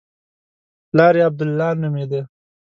[0.89, 2.21] پلار یې عبدالله نومېده.